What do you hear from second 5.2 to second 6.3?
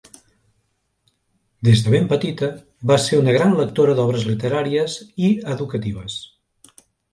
i educatives.